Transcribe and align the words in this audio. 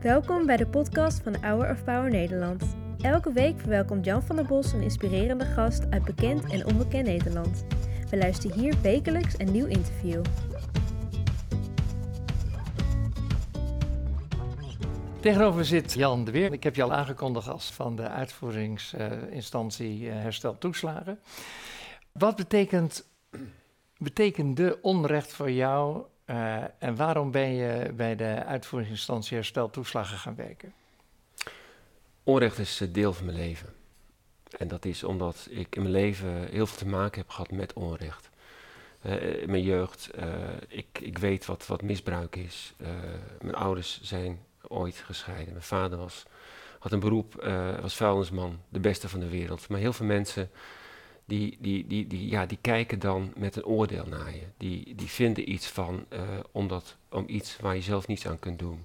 Welkom 0.00 0.46
bij 0.46 0.56
de 0.56 0.66
podcast 0.66 1.22
van 1.22 1.36
Hour 1.40 1.70
of 1.70 1.84
Power 1.84 2.10
Nederland. 2.10 2.76
Elke 3.00 3.32
week 3.32 3.60
verwelkomt 3.60 4.04
Jan 4.04 4.22
van 4.22 4.36
der 4.36 4.46
Bos 4.46 4.72
een 4.72 4.82
inspirerende 4.82 5.44
gast 5.44 5.90
uit 5.90 6.04
bekend 6.04 6.52
en 6.52 6.66
onbekend 6.66 7.06
Nederland. 7.06 7.64
We 8.10 8.16
luisteren 8.16 8.58
hier 8.58 8.74
wekelijks 8.82 9.38
een 9.38 9.52
nieuw 9.52 9.66
interview. 9.66 10.22
Tegenover 15.20 15.64
zit 15.64 15.92
Jan 15.92 16.24
de 16.24 16.30
Weer. 16.30 16.52
Ik 16.52 16.62
heb 16.62 16.74
je 16.74 16.82
al 16.82 16.92
aangekondigd 16.92 17.48
als 17.48 17.72
van 17.72 17.96
de 17.96 18.08
uitvoeringsinstantie 18.08 20.00
uh, 20.00 20.12
Herstel 20.12 20.58
Toeslagen. 20.58 21.20
Wat 22.12 22.36
betekent, 22.36 23.08
betekende 23.96 24.78
onrecht 24.82 25.32
voor 25.32 25.50
jou 25.50 26.04
uh, 26.32 26.62
en 26.78 26.96
waarom 26.96 27.30
ben 27.30 27.52
je 27.52 27.92
bij 27.92 28.16
de 28.16 28.44
uitvoeringsinstantie 28.44 29.36
Herstel 29.36 29.70
Toeslagen 29.70 30.18
gaan 30.18 30.34
werken? 30.34 30.72
Onrecht 32.22 32.58
is 32.58 32.80
een 32.80 32.92
deel 32.92 33.12
van 33.12 33.24
mijn 33.24 33.36
leven. 33.36 33.68
En 34.58 34.68
dat 34.68 34.84
is 34.84 35.04
omdat 35.04 35.46
ik 35.50 35.76
in 35.76 35.82
mijn 35.82 35.94
leven 35.94 36.48
heel 36.50 36.66
veel 36.66 36.78
te 36.78 36.86
maken 36.86 37.20
heb 37.20 37.30
gehad 37.30 37.50
met 37.50 37.72
onrecht. 37.72 38.30
In 39.40 39.50
mijn 39.50 39.62
jeugd, 39.62 40.10
ik, 40.68 40.98
ik 41.00 41.18
weet 41.18 41.46
wat, 41.46 41.66
wat 41.66 41.82
misbruik 41.82 42.36
is. 42.36 42.74
Mijn 43.40 43.54
ouders 43.54 44.00
zijn 44.02 44.40
ooit 44.68 44.96
gescheiden. 44.96 45.52
Mijn 45.52 45.64
vader 45.64 45.98
was, 45.98 46.26
had 46.78 46.92
een 46.92 47.00
beroep, 47.00 47.34
was 47.80 47.96
vuilnisman, 47.96 48.60
de 48.68 48.80
beste 48.80 49.08
van 49.08 49.20
de 49.20 49.28
wereld. 49.28 49.68
Maar 49.68 49.78
heel 49.78 49.92
veel 49.92 50.06
mensen 50.06 50.50
die, 51.24 51.58
die, 51.60 51.86
die, 51.86 52.06
die, 52.06 52.28
ja, 52.30 52.46
die 52.46 52.58
kijken 52.60 52.98
dan 52.98 53.32
met 53.36 53.56
een 53.56 53.64
oordeel 53.64 54.04
naar 54.06 54.34
je. 54.34 54.42
Die, 54.56 54.94
die 54.94 55.06
vinden 55.08 55.52
iets 55.52 55.66
van, 55.66 56.04
omdat, 56.52 56.96
om 57.10 57.24
iets 57.26 57.56
waar 57.60 57.74
je 57.74 57.82
zelf 57.82 58.06
niets 58.06 58.26
aan 58.26 58.38
kunt 58.38 58.58
doen. 58.58 58.84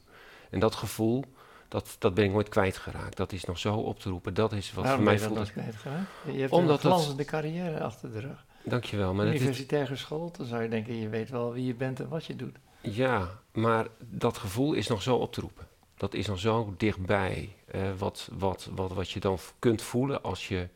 En 0.50 0.60
dat 0.60 0.76
gevoel, 0.76 1.24
dat, 1.68 1.96
dat 2.00 2.14
ben 2.14 2.26
ik 2.26 2.32
nooit 2.32 2.50
kwijtgeraakt. 2.50 3.18
Dat 3.18 3.32
is 3.32 3.46
nog 3.46 3.58
zo 3.60 3.76
op 3.76 4.00
te 4.00 4.10
roepen. 4.10 4.34
Dat 4.34 4.52
is 4.54 4.74
wat 4.74 4.84
Waarom 4.84 5.04
voor 5.04 5.12
mij 5.14 5.20
ben 5.20 5.30
je 5.30 5.36
dat 5.36 5.46
voelt. 5.50 5.56
nooit 5.56 5.68
kwijtgeraakt? 5.82 6.10
Je 6.36 6.40
hebt 6.40 6.52
Omdat 6.52 6.84
een 6.84 6.90
dat- 6.90 6.92
glanzende 7.00 7.26
carrière 7.26 7.80
achter 7.84 8.12
de 8.12 8.20
rug. 8.20 8.46
Dankjewel. 8.64 9.14
Maar 9.14 9.26
dat 9.26 9.34
is, 9.34 9.40
Universitair 9.42 9.88
geschoold, 9.88 10.38
dan 10.38 10.46
zou 10.46 10.62
je 10.64 10.70
denken, 10.70 10.96
je 10.96 11.10
weet 11.10 11.30
wel 11.30 11.54
wie 11.54 11.66
je 11.66 11.74
bent 11.76 12.00
en 12.00 12.08
wat 12.10 12.26
je 12.26 12.36
doet. 12.36 12.58
ja, 12.82 13.40
maar 13.52 13.88
dat 14.00 14.38
gevoel 14.38 14.74
is 14.74 14.88
nog 14.88 15.02
zo 15.02 15.16
op 15.16 15.34
te 15.34 15.42
roepen. 15.42 15.68
Dat 15.98 16.14
is 16.14 16.28
nog 16.28 16.40
zo 16.40 16.74
dichtbij. 16.78 17.50
eh, 17.68 17.82
wat, 17.98 18.30
wat, 18.38 18.70
wat, 18.76 18.94
wat 18.94 19.10
je 19.10 19.20
dan 19.20 19.38
kunt 19.60 19.82
voelen 19.82 20.24
als 20.24 20.48
je 20.48 20.68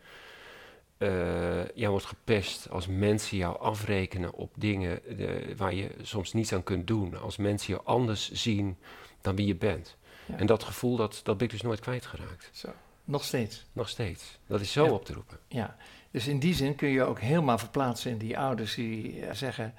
eh, 1.02 1.68
ja, 1.76 1.90
wordt 1.90 2.06
gepest. 2.06 2.70
Als 2.70 2.88
mensen 2.88 3.38
jou 3.38 3.60
afrekenen 3.60 4.34
op 4.34 4.54
dingen 4.58 5.06
eh, 5.18 5.56
waar 5.58 5.74
je 5.74 5.96
soms 6.02 6.34
niets 6.34 6.54
aan 6.54 6.64
kunt 6.64 6.88
doen. 6.88 7.20
Als 7.20 7.38
mensen 7.38 7.74
je 7.74 7.82
anders 7.82 8.32
zien 8.32 8.78
dan 9.22 9.36
wie 9.36 9.48
je 9.48 9.56
bent. 9.56 9.98
Ja. 10.26 10.38
En 10.38 10.46
dat 10.46 10.64
gevoel, 10.64 10.96
dat, 10.96 11.20
dat 11.24 11.38
ben 11.38 11.46
ik 11.46 11.52
dus 11.52 11.62
nooit 11.62 11.80
kwijtgeraakt. 11.80 12.50
Zo, 12.54 12.70
nog 13.04 13.24
steeds. 13.24 13.66
Nog 13.74 13.90
steeds. 13.90 14.40
Dat 14.48 14.62
is 14.62 14.72
zo 14.72 14.84
Ja. 14.86 14.92
op 14.92 15.06
te 15.06 15.14
roepen. 15.14 15.40
Ja, 15.48 15.78
dus 16.12 16.28
in 16.28 16.40
die 16.40 16.54
zin 16.54 16.76
kun 16.76 16.90
je 16.90 17.04
ook 17.04 17.20
helemaal 17.20 17.58
verplaatsen 17.58 18.12
in 18.12 18.18
die 18.18 18.38
ouders 18.38 18.76
die 18.76 19.26
eh, 19.26 19.34
zeggen: 19.34 19.74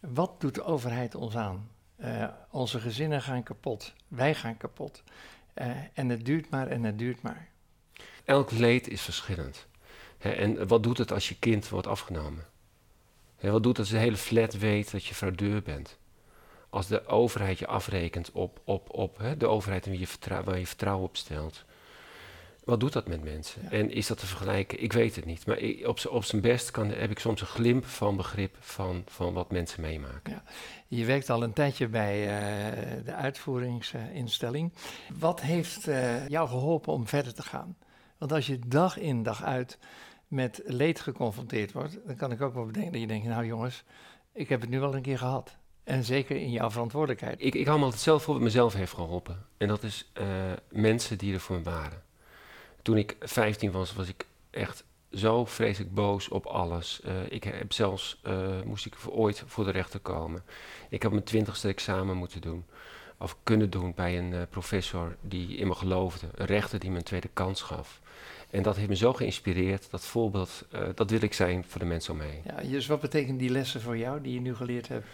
wat 0.00 0.40
doet 0.40 0.54
de 0.54 0.62
overheid 0.62 1.14
ons 1.14 1.36
aan? 1.36 1.70
Onze 2.50 2.80
gezinnen 2.80 3.22
gaan 3.22 3.42
kapot, 3.42 3.94
wij 4.08 4.34
gaan 4.34 4.56
kapot. 4.56 5.02
En 5.92 6.08
het 6.08 6.24
duurt 6.24 6.50
maar 6.50 6.68
en 6.68 6.84
het 6.84 6.98
duurt 6.98 7.22
maar. 7.22 7.48
Elk 8.24 8.50
leed 8.50 8.88
is 8.88 9.00
verschillend. 9.02 9.66
En 10.22 10.66
wat 10.66 10.82
doet 10.82 10.98
het 10.98 11.12
als 11.12 11.28
je 11.28 11.36
kind 11.38 11.68
wordt 11.68 11.86
afgenomen? 11.86 12.44
Wat 13.40 13.62
doet 13.62 13.76
het 13.76 13.78
als 13.78 13.88
de 13.88 13.98
hele 13.98 14.16
flat 14.16 14.58
weet 14.58 14.90
dat 14.90 15.04
je 15.04 15.14
fraudeur 15.14 15.62
bent? 15.62 15.98
Als 16.70 16.86
de 16.86 17.06
overheid 17.06 17.58
je 17.58 17.66
afrekent 17.66 18.30
op, 18.32 18.60
op, 18.64 18.90
op 18.94 19.18
hè, 19.18 19.36
de 19.36 19.46
overheid 19.46 19.86
wie 19.86 19.98
je 19.98 20.06
vertrou- 20.06 20.44
waar 20.44 20.58
je 20.58 20.66
vertrouwen 20.66 21.04
op 21.08 21.16
stelt. 21.16 21.64
Wat 22.64 22.80
doet 22.80 22.92
dat 22.92 23.08
met 23.08 23.22
mensen? 23.24 23.62
Ja. 23.62 23.70
En 23.70 23.90
is 23.90 24.06
dat 24.06 24.18
te 24.18 24.26
vergelijken? 24.26 24.82
Ik 24.82 24.92
weet 24.92 25.16
het 25.16 25.24
niet. 25.24 25.46
Maar 25.46 25.58
ik- 25.58 25.86
op, 25.86 26.06
op 26.10 26.24
zijn 26.24 26.42
best 26.42 26.70
kan, 26.70 26.88
heb 26.90 27.10
ik 27.10 27.18
soms 27.18 27.40
een 27.40 27.46
glimp 27.46 27.86
van 27.86 28.16
begrip 28.16 28.56
van, 28.60 29.02
van 29.06 29.32
wat 29.32 29.50
mensen 29.50 29.80
meemaken. 29.80 30.42
Je 30.88 31.04
werkt 31.04 31.30
al 31.30 31.42
een 31.42 31.52
tijdje 31.52 31.88
bij 31.88 32.20
eh, 32.20 33.04
de 33.04 33.14
uitvoeringsinstelling. 33.14 34.72
Wat 35.18 35.40
heeft 35.40 35.88
eh, 35.88 36.28
jou 36.28 36.48
geholpen 36.48 36.92
om 36.92 37.06
verder 37.06 37.34
te 37.34 37.42
gaan? 37.42 37.76
Want 38.18 38.32
als 38.32 38.46
je 38.46 38.58
dag 38.66 38.98
in 38.98 39.22
dag 39.22 39.42
uit 39.42 39.78
met 40.32 40.60
leed 40.64 41.00
geconfronteerd 41.00 41.72
wordt, 41.72 41.98
dan 42.06 42.16
kan 42.16 42.32
ik 42.32 42.40
ook 42.40 42.54
wel 42.54 42.66
bedenken 42.66 42.92
dat 42.92 43.00
je 43.00 43.06
denkt: 43.06 43.26
nou 43.26 43.46
jongens, 43.46 43.84
ik 44.32 44.48
heb 44.48 44.60
het 44.60 44.70
nu 44.70 44.82
al 44.82 44.94
een 44.94 45.02
keer 45.02 45.18
gehad. 45.18 45.56
En 45.84 46.04
zeker 46.04 46.36
in 46.36 46.50
jouw 46.50 46.70
verantwoordelijkheid. 46.70 47.36
Ik, 47.40 47.54
ik 47.54 47.66
hou 47.66 47.82
altijd 47.82 48.00
zelf 48.00 48.22
voor 48.22 48.34
wat 48.34 48.42
mezelf 48.42 48.74
heeft 48.74 48.92
geholpen. 48.92 49.46
En 49.56 49.68
dat 49.68 49.82
is 49.82 50.10
eh, 50.12 50.26
mensen 50.70 51.18
die 51.18 51.34
er 51.34 51.40
voor 51.40 51.56
me 51.56 51.62
waren. 51.62 52.02
Toen 52.82 52.96
ik 52.96 53.16
15 53.20 53.70
was, 53.70 53.92
was 53.94 54.08
ik 54.08 54.26
echt 54.50 54.84
zo 55.10 55.44
vreselijk 55.44 55.94
boos 55.94 56.28
op 56.28 56.46
alles. 56.46 57.00
Eh, 57.00 57.14
ik 57.28 57.44
heb 57.44 57.72
zelfs, 57.72 58.20
eh, 58.22 58.62
moest 58.64 58.86
ik 58.86 58.94
voor 58.94 59.12
ooit 59.12 59.44
voor 59.46 59.64
de 59.64 59.70
rechter 59.70 60.00
komen. 60.00 60.42
Ik 60.88 61.02
heb 61.02 61.10
mijn 61.10 61.24
twintigste 61.24 61.68
examen 61.68 62.16
moeten 62.16 62.40
doen. 62.40 62.64
Of 63.18 63.36
kunnen 63.42 63.70
doen 63.70 63.92
bij 63.94 64.18
een 64.18 64.48
professor 64.48 65.16
die 65.20 65.56
in 65.56 65.66
me 65.66 65.74
geloofde. 65.74 66.26
Een 66.34 66.46
rechter 66.46 66.78
die 66.78 66.90
me 66.90 66.96
een 66.96 67.02
tweede 67.02 67.30
kans 67.32 67.62
gaf. 67.62 68.00
En 68.52 68.62
dat 68.62 68.76
heeft 68.76 68.88
me 68.88 68.96
zo 68.96 69.12
geïnspireerd. 69.12 69.90
Dat 69.90 70.04
voorbeeld, 70.04 70.64
eh, 70.70 70.80
dat 70.94 71.10
wil 71.10 71.22
ik 71.22 71.32
zijn 71.34 71.64
voor 71.68 71.80
de 71.80 71.86
mensen 71.86 72.12
om 72.12 72.18
me 72.18 72.24
heen. 72.24 72.42
Ja, 72.44 72.70
dus 72.70 72.86
wat 72.86 73.00
betekenen 73.00 73.36
die 73.36 73.50
lessen 73.50 73.80
voor 73.80 73.96
jou 73.96 74.20
die 74.20 74.34
je 74.34 74.40
nu 74.40 74.54
geleerd 74.54 74.88
hebt 74.88 75.06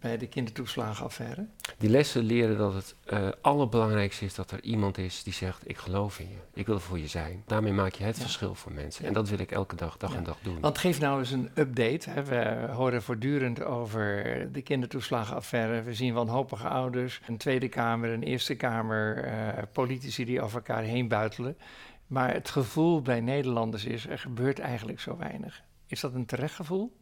bij 0.00 0.18
de 0.18 0.26
kindertoeslagenaffaire? 0.26 1.46
Die 1.78 1.90
lessen 1.90 2.22
leren 2.22 2.58
dat 2.58 2.74
het 2.74 2.94
eh 3.04 3.28
allerbelangrijkste 3.40 4.24
is 4.24 4.34
dat 4.34 4.50
er 4.50 4.62
iemand 4.62 4.98
is 4.98 5.22
die 5.22 5.32
zegt: 5.32 5.68
Ik 5.68 5.76
geloof 5.76 6.18
in 6.18 6.28
je, 6.28 6.36
ik 6.60 6.66
wil 6.66 6.80
voor 6.80 6.98
je 6.98 7.06
zijn. 7.06 7.42
Daarmee 7.46 7.72
maak 7.72 7.94
je 7.94 8.04
het 8.04 8.16
Ja. 8.16 8.22
verschil 8.22 8.54
voor 8.54 8.72
mensen. 8.72 9.04
En 9.04 9.12
dat 9.12 9.28
wil 9.28 9.38
ik 9.38 9.50
elke 9.50 9.76
dag, 9.76 9.96
dag 9.96 10.10
Ja. 10.12 10.16
en 10.16 10.24
dag 10.24 10.38
doen. 10.42 10.60
Want 10.60 10.78
geef 10.78 11.00
nou 11.00 11.18
eens 11.18 11.30
een 11.30 11.50
update. 11.54 12.10
Hè. 12.10 12.24
We 12.24 12.72
horen 12.72 13.02
voortdurend 13.02 13.62
over 13.64 14.24
de 14.52 14.62
kindertoeslagenaffaire. 14.62 15.82
We 15.82 15.94
zien 15.94 16.14
wanhopige 16.14 16.68
ouders, 16.68 17.20
een 17.26 17.36
Tweede 17.36 17.68
Kamer, 17.68 18.10
een 18.10 18.22
Eerste 18.22 18.54
Kamer, 18.54 19.24
eh, 19.24 19.62
politici 19.72 20.24
die 20.24 20.40
over 20.40 20.56
elkaar 20.56 20.82
heen 20.82 21.08
buitelen. 21.08 21.56
Maar 22.06 22.32
het 22.32 22.50
gevoel 22.50 23.02
bij 23.02 23.20
Nederlanders 23.20 23.84
is, 23.84 24.06
er 24.06 24.18
gebeurt 24.18 24.58
eigenlijk 24.58 25.00
zo 25.00 25.16
weinig. 25.16 25.62
Is 25.86 26.00
dat 26.00 26.14
een 26.14 26.26
terecht 26.26 26.54
gevoel? 26.54 26.96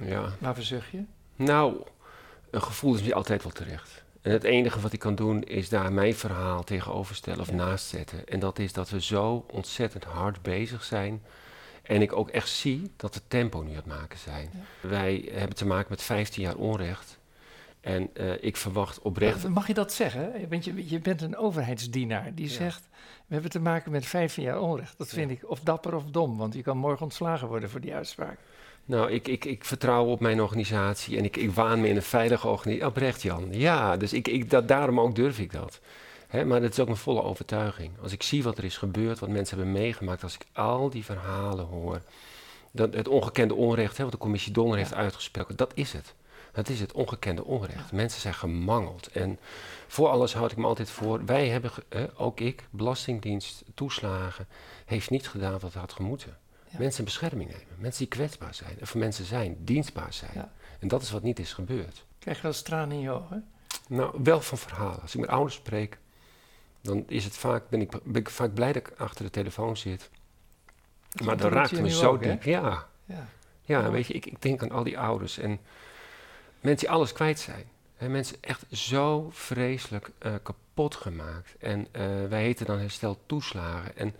Ja. 0.00 0.28
Waarvoor 0.38 0.64
zucht 0.64 0.90
je? 0.90 1.02
Nou, 1.36 1.76
een 2.50 2.62
gevoel 2.62 2.94
is 2.94 3.02
niet 3.02 3.14
altijd 3.14 3.42
wel 3.42 3.52
terecht. 3.52 4.02
En 4.22 4.32
het 4.32 4.44
enige 4.44 4.80
wat 4.80 4.92
ik 4.92 4.98
kan 4.98 5.14
doen 5.14 5.42
is 5.42 5.68
daar 5.68 5.92
mijn 5.92 6.14
verhaal 6.14 6.64
tegenover 6.64 7.14
stellen 7.14 7.40
of 7.40 7.48
Ja. 7.48 7.54
naast 7.54 7.86
zetten. 7.86 8.26
En 8.28 8.38
dat 8.38 8.58
is 8.58 8.72
dat 8.72 8.90
we 8.90 9.00
zo 9.00 9.44
ontzettend 9.50 10.04
hard 10.04 10.42
bezig 10.42 10.84
zijn. 10.84 11.22
En 11.82 12.02
ik 12.02 12.12
ook 12.12 12.30
echt 12.30 12.48
zie 12.48 12.92
dat 12.96 13.14
we 13.14 13.20
tempo 13.28 13.62
nu 13.62 13.70
aan 13.70 13.76
het 13.76 13.86
maken 13.86 14.18
zijn. 14.18 14.50
Wij 14.80 15.28
hebben 15.32 15.56
te 15.56 15.66
maken 15.66 15.86
met 15.90 16.02
15 16.02 16.42
jaar 16.42 16.56
onrecht. 16.56 17.18
En 17.84 18.10
eh, 18.14 18.32
ik 18.40 18.56
verwacht 18.56 19.00
oprecht 19.02 19.48
Mag 19.48 19.66
je 19.66 19.74
dat 19.74 19.92
zeggen? 19.92 20.48
Want 20.48 20.64
je, 20.64 20.88
je 20.90 20.98
bent 21.00 21.22
een 21.22 21.36
overheidsdienaar 21.36 22.34
die 22.34 22.46
Ja. 22.48 22.52
zegt... 22.52 22.88
we 23.26 23.32
hebben 23.34 23.50
te 23.50 23.60
maken 23.60 23.90
met 23.90 24.06
15 24.06 24.42
jaar 24.42 24.60
onrecht. 24.60 24.98
Dat 24.98 25.08
vind 25.08 25.30
Ja. 25.30 25.36
ik 25.36 25.50
of 25.50 25.60
dapper 25.60 25.94
of 25.94 26.04
dom, 26.04 26.36
want 26.36 26.54
je 26.54 26.62
kan 26.62 26.76
morgen 26.76 27.02
ontslagen 27.04 27.48
worden 27.48 27.70
voor 27.70 27.80
die 27.80 27.94
uitspraak. 27.94 28.38
Nou, 28.84 29.10
ik, 29.10 29.28
ik, 29.28 29.44
ik 29.44 29.64
vertrouw 29.64 30.04
op 30.04 30.20
mijn 30.20 30.40
organisatie 30.40 31.18
en 31.18 31.24
ik, 31.24 31.36
ik 31.36 31.50
waan 31.50 31.80
me 31.80 31.88
in 31.88 31.96
een 31.96 32.02
veilige 32.02 32.48
organisatie. 32.48 32.86
Oprecht, 32.88 33.22
Jan. 33.22 33.46
Ja, 33.50 33.96
dus 33.96 34.12
ik, 34.12 34.28
ik, 34.28 34.50
dat, 34.50 34.68
daarom 34.68 35.00
ook 35.00 35.14
durf 35.14 35.38
ik 35.38 35.52
dat. 35.52 35.80
Hè, 36.28 36.44
maar 36.44 36.60
dat 36.60 36.70
is 36.70 36.80
ook 36.80 36.86
mijn 36.86 36.98
volle 36.98 37.22
overtuiging. 37.22 37.90
Als 38.02 38.12
ik 38.12 38.22
zie 38.22 38.42
wat 38.42 38.58
er 38.58 38.64
is 38.64 38.76
gebeurd, 38.76 39.18
wat 39.18 39.28
mensen 39.28 39.56
hebben 39.56 39.74
meegemaakt, 39.74 40.22
als 40.22 40.34
ik 40.34 40.46
al 40.52 40.90
die 40.90 41.04
verhalen 41.04 41.64
hoor. 41.66 42.00
Dat, 42.70 42.94
het 42.94 43.08
ongekende 43.08 43.54
onrecht, 43.54 43.96
hè, 43.96 44.02
wat 44.02 44.12
de 44.12 44.18
commissie 44.18 44.52
Donner 44.52 44.76
heeft 44.76 44.94
uitgesproken, 44.94 45.56
dat 45.56 45.72
is 45.74 45.92
het. 45.92 46.14
Dat 46.54 46.68
is 46.68 46.80
het 46.80 46.92
ongekende 46.92 47.44
onrecht. 47.44 47.92
Mensen 47.92 48.20
zijn 48.20 48.34
gemangeld. 48.34 49.06
En 49.06 49.38
voor 49.86 50.08
alles 50.08 50.34
houd 50.34 50.50
ik 50.50 50.56
me 50.56 50.66
altijd 50.66 50.90
voor. 50.90 51.24
Wij 51.24 51.48
hebben, 51.48 51.70
ook 52.16 52.40
ik, 52.40 52.64
Belastingdienst, 52.70 53.64
toeslagen, 53.74 54.46
heeft 54.84 55.10
niet 55.10 55.28
gedaan 55.28 55.52
wat 55.52 55.62
het 55.62 55.74
had 55.74 55.92
gemoeten. 55.92 56.36
Ja. 56.68 56.78
Mensen 56.78 56.98
in 56.98 57.04
bescherming 57.04 57.50
nemen. 57.50 57.66
Mensen 57.78 57.98
die 57.98 58.08
kwetsbaar 58.08 58.54
zijn. 58.54 58.76
Of 58.80 58.94
mensen 58.94 59.24
zijn, 59.24 59.56
dienstbaar 59.58 60.12
zijn. 60.12 60.30
Ja. 60.34 60.52
En 60.78 60.88
dat 60.88 61.02
is 61.02 61.10
wat 61.10 61.22
niet 61.22 61.38
is 61.38 61.52
gebeurd. 61.52 62.04
Krijg 62.18 62.36
je 62.36 62.42
wel 62.42 62.52
tranen 62.52 62.96
in 62.96 63.02
je 63.02 63.10
ogen? 63.10 63.48
Nou, 63.88 64.20
wel 64.22 64.40
van 64.40 64.58
verhalen. 64.58 65.00
Als 65.00 65.14
ik 65.14 65.20
met 65.20 65.30
ouders 65.30 65.54
spreek, 65.54 65.98
dan 66.80 67.04
is 67.06 67.24
het 67.24 67.36
vaak, 67.36 67.68
ben, 67.68 67.80
ik, 67.80 67.90
ben 68.02 68.20
ik 68.20 68.30
vaak 68.30 68.54
blij 68.54 68.72
dat 68.72 68.86
ik 68.86 68.92
achter 68.98 69.24
de 69.24 69.30
telefoon 69.30 69.76
zit. 69.76 70.10
Maar 71.24 71.36
dat 71.36 71.40
doet 71.40 71.52
raakt 71.52 71.80
me 71.80 71.90
zo 71.90 72.10
ook, 72.10 72.22
diep. 72.22 72.42
Ja, 72.42 72.86
Ja. 73.04 73.26
ja 73.62 73.80
Ja. 73.80 73.90
weet 73.90 74.06
je, 74.06 74.14
ik, 74.14 74.26
ik 74.26 74.42
denk 74.42 74.62
aan 74.62 74.70
al 74.70 74.82
die 74.82 74.98
ouders 74.98 75.38
en 75.38 75.60
mensen 76.64 76.86
die 76.86 76.96
alles 76.96 77.12
kwijt 77.12 77.38
zijn. 77.38 77.64
Mensen 77.98 78.36
echt 78.40 78.64
zo 78.70 79.30
vreselijk 79.30 80.10
eh, 80.18 80.34
kapot 80.42 80.94
gemaakt. 80.94 81.56
En 81.58 81.86
eh, 81.92 82.26
wij 82.28 82.42
heten 82.42 82.66
dan 82.66 82.78
herstel 82.78 83.18
toeslagen. 83.26 83.96
En 83.96 84.14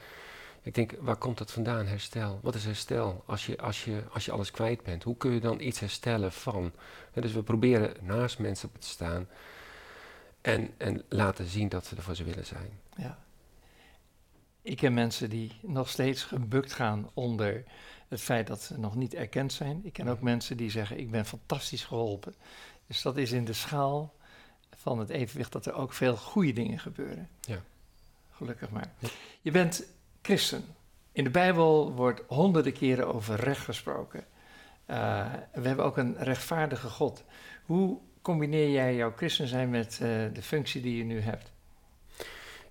Ik 0.63 0.75
denk, 0.75 0.93
waar 1.01 1.17
komt 1.17 1.39
dat 1.39 1.53
vandaan, 1.53 1.87
herstel? 1.87 2.41
Wat 2.43 2.55
is 2.55 2.65
herstel 2.65 3.23
als 3.27 3.47
je, 3.47 3.59
als 3.59 3.85
je, 3.85 4.03
als 4.13 4.25
je 4.25 4.33
alles 4.33 4.51
kwijt 4.51 4.83
bent? 4.83 5.03
Hoe 5.03 5.17
kun 5.17 5.33
je 5.33 5.41
dan 5.41 5.61
iets 5.61 5.81
herstellen 5.81 6.33
van? 6.33 6.73
Dus 7.13 7.33
we 7.33 7.43
proberen 7.43 7.95
naast 8.01 8.39
mensen 8.39 8.69
op 8.69 8.81
te 8.81 8.87
staan 8.87 9.29
en, 10.41 10.71
en 10.77 11.03
laten 11.09 11.47
zien 11.47 11.69
dat 11.69 11.87
ze 11.87 11.97
er 11.97 12.03
voor 12.03 12.15
ze 12.15 12.25
willen 12.25 12.47
zijn. 12.47 12.81
Ja. 12.97 13.19
Ik 14.63 14.77
ken 14.77 14.95
mensen 14.95 15.31
die 15.31 15.53
nog 15.63 15.89
steeds 15.89 16.23
gebukt 16.23 16.73
gaan 16.73 17.11
onder 17.15 17.65
het 18.09 18.21
feit 18.21 18.47
dat 18.47 18.63
ze 18.63 18.79
nog 18.79 18.95
niet 18.95 19.15
erkend 19.15 19.53
zijn. 19.53 19.81
Ik 19.83 19.93
ken 19.93 20.09
ook 20.09 20.21
mensen 20.21 20.57
die 20.57 20.71
zeggen, 20.71 20.99
ik 20.99 21.11
ben 21.11 21.27
fantastisch 21.27 21.85
geholpen. 21.85 22.35
Dus 22.87 23.03
dat 23.03 23.17
is 23.17 23.33
in 23.33 23.45
de 23.45 23.53
schaal 23.53 24.15
van 24.77 24.99
het 24.99 25.09
evenwicht 25.09 25.53
dat 25.53 25.67
er 25.67 25.75
ook 25.75 25.93
veel 25.93 26.17
goede 26.17 26.53
dingen 26.53 26.79
gebeuren. 26.79 27.29
Ja. 27.41 27.63
Gelukkig 28.31 28.71
maar. 28.71 28.93
Je 29.41 29.51
bent 29.51 29.85
christen. 30.23 30.65
In 31.13 31.25
de 31.25 31.31
Bijbel 31.31 31.93
wordt 31.93 32.23
honderden 32.27 32.73
keren 32.73 33.15
over 33.15 33.41
recht 33.41 33.65
gesproken. 33.65 34.25
Uh, 34.87 35.33
we 35.53 35.67
hebben 35.67 35.85
ook 35.85 35.97
een 35.97 36.17
rechtvaardige 36.19 36.89
God. 36.89 37.25
Hoe 37.65 37.99
combineer 38.23 38.71
jij 38.71 38.95
jouw 38.95 39.13
christen 39.17 39.49
zijn 39.49 39.71
met 39.71 39.93
uh, 39.93 40.09
de 40.33 40.43
functie 40.43 40.83
die 40.83 40.97
je 40.97 41.05
nu 41.05 41.21
hebt? 41.21 41.53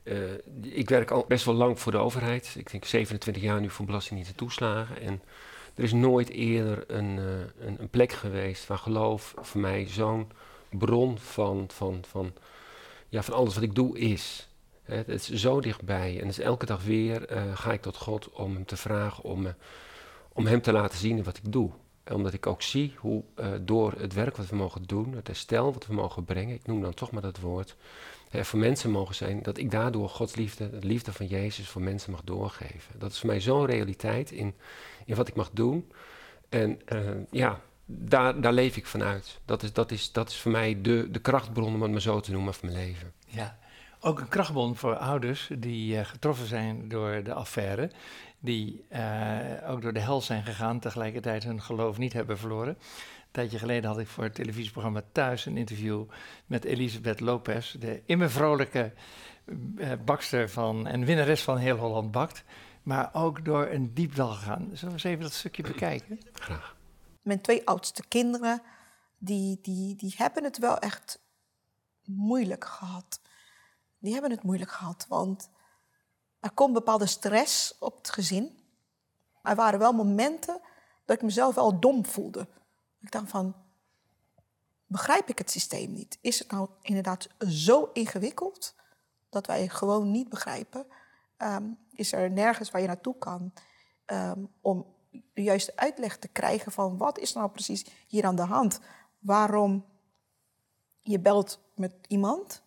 Uh, 0.04 0.32
ik 0.62 0.90
werk 0.90 1.12
al 1.12 1.26
best 1.28 1.46
wel 1.46 1.54
lang 1.54 1.80
voor 1.80 1.92
de 1.92 1.98
overheid. 1.98 2.56
Ik 2.58 2.72
denk 2.72 2.86
27 2.86 3.44
jaar 3.44 3.62
nu 3.62 3.70
voor 3.70 3.86
belastingdienst 3.86 4.32
en 4.32 4.38
toeslagen. 4.38 5.02
En 5.02 5.22
er 5.76 5.84
is 5.84 5.94
nooit 5.94 6.30
eerder 6.30 6.84
een, 6.88 7.18
uh, 7.18 7.26
een, 7.60 7.76
een, 7.80 7.90
plek 7.90 8.12
geweest 8.12 8.68
waar 8.68 8.78
geloof 8.78 9.34
voor 9.42 9.62
mij 9.62 9.88
zo'n 9.88 10.32
bron 10.70 11.18
van, 11.20 11.66
van, 11.74 12.04
van, 12.08 12.34
ja, 13.10 13.24
van 13.24 13.34
alles 13.34 13.54
wat 13.54 13.64
ik 13.64 13.76
doe 13.76 14.00
is. 14.00 14.50
Het 14.84 15.08
is 15.08 15.30
zo 15.30 15.62
dichtbij. 15.62 16.20
En 16.22 16.28
dus 16.28 16.40
elke 16.40 16.66
dag 16.66 16.84
weer 16.84 17.32
uh, 17.32 17.58
ga 17.58 17.72
ik 17.72 17.82
tot 17.82 17.98
God 17.98 18.30
om 18.30 18.54
hem 18.54 18.66
te 18.66 18.78
vragen 18.78 19.24
om, 19.24 19.48
om 20.34 20.46
hem 20.46 20.62
te 20.62 20.72
laten 20.72 20.98
zien 20.98 21.24
wat 21.24 21.38
ik 21.38 21.52
doe. 21.52 21.72
Omdat 22.12 22.34
ik 22.34 22.48
ook 22.48 22.62
zie 22.62 22.94
hoe 22.98 23.24
door 23.62 23.94
het 23.98 24.14
werk 24.14 24.38
wat 24.38 24.48
we 24.48 24.56
mogen 24.56 24.84
doen, 24.84 25.14
het 25.14 25.28
herstel 25.28 25.74
wat 25.74 25.88
we 25.88 25.94
mogen 25.94 26.24
brengen, 26.24 26.56
ik 26.56 26.68
noem 26.68 26.82
dan 26.82 26.94
toch 26.94 27.12
maar 27.12 27.22
dat 27.22 27.40
woord, 27.40 27.76
voor 28.42 28.60
mensen 28.60 28.92
mogen 28.92 29.16
zijn, 29.16 29.42
dat 29.42 29.58
ik 29.58 29.72
daardoor 29.72 30.10
Gods 30.10 30.36
liefde, 30.36 30.80
de 30.80 30.88
liefde 30.88 31.14
van 31.14 31.26
Jezus 31.26 31.70
voor 31.70 31.82
mensen 31.82 32.12
mag 32.12 32.22
doorgeven. 32.24 33.00
Dat 33.00 33.12
is 33.12 33.20
voor 33.20 33.30
mij 33.30 33.42
zo'n 33.42 33.66
realiteit 33.66 34.32
in, 34.32 34.54
in 35.06 35.16
wat 35.16 35.28
ik 35.28 35.36
mag 35.36 35.50
doen. 35.54 35.92
En 36.50 36.82
uh, 36.94 37.00
ja, 37.32 37.60
daar, 37.86 38.42
daar 38.42 38.54
leef 38.54 38.78
ik 38.78 38.86
vanuit. 38.86 39.40
Dat 39.46 39.64
is, 39.64 39.74
dat 39.74 39.92
is, 39.92 40.12
dat 40.12 40.30
is 40.30 40.38
voor 40.38 40.52
mij 40.52 40.82
de, 40.82 41.08
de 41.12 41.20
krachtbron, 41.20 41.74
om 41.74 41.82
het 41.82 41.92
maar 41.92 42.02
zo 42.02 42.20
te 42.20 42.32
noemen, 42.32 42.54
van 42.54 42.70
mijn 42.70 42.86
leven. 42.86 43.14
Ja, 43.26 43.58
ook 44.00 44.20
een 44.20 44.28
krachtbron 44.28 44.76
voor 44.76 44.96
ouders 44.96 45.50
die 45.58 45.96
uh, 45.96 46.06
getroffen 46.06 46.48
zijn 46.48 46.90
door 46.90 47.24
de 47.24 47.34
affaire. 47.34 47.92
Die 48.40 48.86
uh, 48.92 49.38
ook 49.68 49.82
door 49.82 49.94
de 49.94 50.00
hel 50.00 50.22
zijn 50.22 50.44
gegaan, 50.44 50.80
tegelijkertijd 50.80 51.44
hun 51.44 51.62
geloof 51.62 51.98
niet 51.98 52.14
hebben 52.14 52.38
verloren 52.38 52.78
tijdje 53.34 53.60
geleden 53.60 53.90
had 53.90 54.00
ik 54.00 54.08
voor 54.08 54.24
het 54.24 54.36
televisieprogramma 54.36 55.04
Thuis 55.12 55.46
een 55.46 55.58
interview 55.58 56.06
met 56.46 56.64
Elisabeth 56.64 57.20
Lopez, 57.20 57.72
de 57.72 58.02
immer 58.06 58.32
vrolijke 58.32 58.94
uh, 59.46 59.92
bakster 60.06 60.50
van 60.50 60.88
en 60.88 61.06
winnares 61.06 61.42
van 61.42 61.58
Heel 61.58 61.78
Holland 61.78 62.12
Bakt. 62.12 62.44
Maar 62.84 63.10
ook 63.14 63.46
door 63.46 63.68
een 63.68 63.94
diep 63.94 64.16
dal 64.16 64.30
gegaan. 64.30 64.70
Zullen 64.74 64.88
we 64.88 64.92
eens 64.92 65.04
even 65.04 65.22
dat 65.22 65.34
stukje 65.34 65.64
bekijken? 65.64 66.20
Graag. 66.34 66.76
Mijn 67.22 67.42
twee 67.42 67.68
oudste 67.68 68.04
kinderen, 68.08 68.62
die, 69.18 69.60
die, 69.62 69.96
die 69.96 70.14
hebben 70.18 70.44
het 70.44 70.58
wel 70.58 70.78
echt 70.78 71.20
moeilijk 72.06 72.66
gehad. 72.66 73.22
Die 74.00 74.14
hebben 74.14 74.32
het 74.32 74.44
moeilijk 74.44 74.72
gehad, 74.72 75.06
want 75.10 75.50
er 76.40 76.52
komt 76.52 76.74
bepaalde 76.74 77.06
stress 77.06 77.76
op 77.80 77.98
het 77.98 78.10
gezin. 78.10 78.60
Er 79.42 79.56
waren 79.56 79.80
wel 79.80 79.94
momenten 79.94 80.62
dat 81.06 81.16
ik 81.16 81.22
mezelf 81.22 81.56
wel 81.56 81.80
dom 81.80 82.06
voelde. 82.06 82.48
Ik 83.04 83.12
dacht 83.12 83.30
van, 83.30 83.56
begrijp 84.86 85.30
ik 85.30 85.38
het 85.38 85.52
systeem 85.52 85.94
niet? 85.94 86.18
Is 86.22 86.40
het 86.40 86.52
nou 86.52 86.70
inderdaad 86.82 87.28
zo 87.48 87.90
ingewikkeld 87.94 88.76
dat 89.30 89.48
wij 89.48 89.68
gewoon 89.68 90.12
niet 90.12 90.30
begrijpen? 90.30 90.86
Um, 91.38 91.78
is 91.92 92.12
er 92.12 92.32
nergens 92.32 92.72
waar 92.72 92.82
je 92.82 92.88
naartoe 92.88 93.18
kan 93.18 93.54
um, 94.06 94.52
om 94.62 94.86
de 95.34 95.44
juiste 95.44 95.76
uitleg 95.76 96.18
te 96.18 96.28
krijgen 96.28 96.72
van 96.72 96.98
wat 96.98 97.18
is 97.18 97.34
nou 97.34 97.50
precies 97.50 97.86
hier 98.08 98.26
aan 98.26 98.36
de 98.36 98.42
hand? 98.42 98.80
Waarom 99.20 99.86
je 101.02 101.20
belt 101.20 101.60
met 101.76 101.94
iemand 102.08 102.62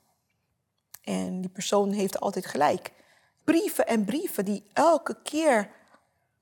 en 1.03 1.41
die 1.41 1.51
persoon 1.51 1.93
heeft 1.93 2.21
altijd 2.21 2.47
gelijk. 2.47 2.93
Brieven 3.45 3.87
en 3.87 4.05
brieven 4.05 4.45
die 4.45 4.71
elke 4.73 5.23
keer 5.23 5.71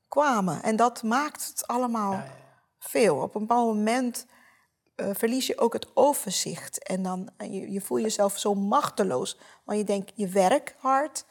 kwamen 0.07 0.63
en 0.63 0.75
dat 0.75 1.03
maakt 1.03 1.47
het 1.47 1.67
allemaal 1.67 2.23
veel. 2.89 3.15
Op 3.15 3.35
een 3.35 3.41
bepaald 3.41 3.75
moment 3.75 4.25
uh, 4.95 5.09
verlies 5.13 5.47
je 5.47 5.57
ook 5.57 5.73
het 5.73 5.87
overzicht. 5.93 6.83
En 6.83 7.03
dan 7.03 7.29
uh, 7.37 7.53
je, 7.53 7.71
je 7.71 7.81
voel 7.81 7.99
jezelf 7.99 8.37
zo 8.37 8.53
machteloos. 8.55 9.37
Want 9.63 9.79
je 9.79 9.85
denkt, 9.85 10.11
je 10.15 10.27
werkt 10.27 10.75
hard, 10.77 11.25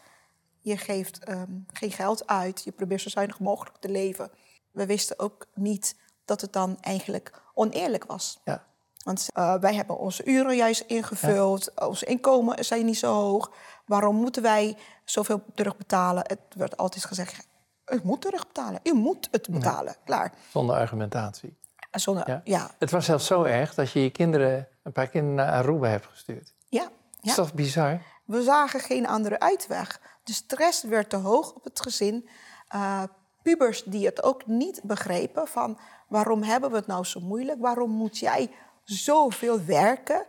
je 0.61 0.77
geeft 0.77 1.29
um, 1.29 1.67
geen 1.73 1.93
geld 1.93 2.27
uit, 2.27 2.65
je 2.65 2.73
probeert 2.73 3.01
zo 3.01 3.09
zuinig 3.09 3.39
mogelijk 3.39 3.77
te 3.77 3.89
leven. 3.89 4.31
We 4.71 4.87
wisten 4.87 5.19
ook 5.19 5.47
niet 5.55 5.97
dat 6.25 6.41
het 6.41 6.53
dan 6.53 6.81
eigenlijk 6.81 7.43
oneerlijk 7.55 8.05
was. 8.05 8.41
Ja. 8.45 8.65
Want 9.05 9.29
uh, 9.35 9.55
wij 9.55 9.75
hebben 9.75 9.99
onze 9.99 10.25
uren 10.25 10.57
juist 10.57 10.81
ingevuld, 10.81 11.71
ja. 11.75 11.87
onze 11.87 12.07
inkomen 12.07 12.65
zijn 12.65 12.85
niet 12.85 12.99
zo 12.99 13.12
hoog. 13.12 13.50
Waarom 13.87 14.17
moeten 14.17 14.43
wij 14.43 14.77
zoveel 15.05 15.43
terugbetalen? 15.55 16.25
Het 16.27 16.41
werd 16.57 16.77
altijd 16.77 17.05
gezegd, 17.05 17.47
u 17.93 18.01
moet 18.03 18.21
terugbetalen. 18.21 18.81
U 18.83 18.93
moet 18.93 19.29
het 19.31 19.49
betalen. 19.49 19.93
Ja. 19.93 20.03
Klaar. 20.05 20.33
Zonder 20.51 20.77
argumentatie. 20.77 21.57
Zonder, 21.91 22.29
ja. 22.29 22.41
ja. 22.45 22.71
Het 22.79 22.91
was 22.91 23.05
zelfs 23.05 23.27
zo 23.27 23.43
erg 23.43 23.75
dat 23.75 23.91
je 23.91 24.03
je 24.03 24.11
kinderen, 24.11 24.69
een 24.83 24.93
paar 24.93 25.09
kinderen 25.09 25.37
naar 25.37 25.53
Aruba 25.53 25.89
hebt 25.89 26.07
gestuurd. 26.07 26.55
Ja. 26.69 26.83
ja. 27.21 27.31
Is 27.31 27.35
toch 27.35 27.55
bizar? 27.55 28.01
We 28.25 28.43
zagen 28.43 28.81
geen 28.81 29.07
andere 29.07 29.41
uitweg. 29.41 30.01
De 30.23 30.33
stress 30.33 30.83
werd 30.83 31.11
te 31.11 31.17
hoog 31.17 31.53
op 31.53 31.65
het 31.65 31.81
gezin. 31.81 32.29
Uh, 32.75 33.03
pubers 33.43 33.83
die 33.83 34.07
het 34.07 34.23
ook 34.23 34.47
niet 34.47 34.81
begrepen 34.83 35.49
van 35.49 35.79
waarom 36.09 36.43
hebben 36.43 36.71
we 36.71 36.77
het 36.77 36.87
nou 36.87 37.05
zo 37.05 37.21
moeilijk? 37.21 37.61
Waarom 37.61 37.91
moet 37.91 38.19
jij 38.19 38.51
zoveel 38.85 39.65
werken? 39.65 40.27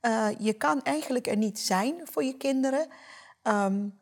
Uh, 0.00 0.28
je 0.38 0.52
kan 0.52 0.82
eigenlijk 0.82 1.26
er 1.26 1.36
niet 1.36 1.58
zijn 1.58 2.00
voor 2.04 2.24
je 2.24 2.36
kinderen. 2.36 2.88
Um, 3.42 3.98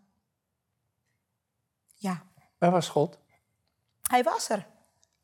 ja, 1.94 2.22
Waar 2.62 2.70
was 2.70 2.88
God? 2.88 3.18
Hij 4.02 4.22
was 4.22 4.48
er. 4.48 4.66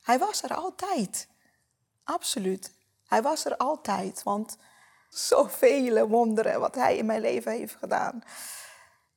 Hij 0.02 0.18
was 0.18 0.42
er 0.42 0.54
altijd. 0.54 1.28
Absoluut. 2.04 2.72
Hij 3.06 3.22
was 3.22 3.44
er 3.44 3.56
altijd. 3.56 4.22
Want 4.22 4.58
zoveel 5.08 6.06
wonderen 6.06 6.60
wat 6.60 6.74
hij 6.74 6.96
in 6.96 7.06
mijn 7.06 7.20
leven 7.20 7.52
heeft 7.52 7.76
gedaan. 7.76 8.22